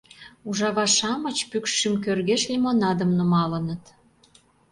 [0.49, 3.83] Ужава-шамыч пӱкш шӱм кӧргеш лимонадым нумалыныт.